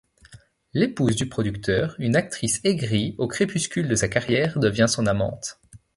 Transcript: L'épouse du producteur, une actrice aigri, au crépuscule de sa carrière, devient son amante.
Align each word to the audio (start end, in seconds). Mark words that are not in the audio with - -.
L'épouse 0.73 1.15
du 1.15 1.29
producteur, 1.29 1.93
une 1.99 2.15
actrice 2.15 2.59
aigri, 2.63 3.13
au 3.19 3.27
crépuscule 3.27 3.87
de 3.87 3.93
sa 3.93 4.07
carrière, 4.07 4.57
devient 4.57 4.87
son 4.89 5.05
amante. 5.05 5.59